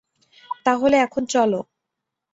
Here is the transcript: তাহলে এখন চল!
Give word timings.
তাহলে 0.65 0.95
এখন 1.05 1.23
চল! 1.25 1.51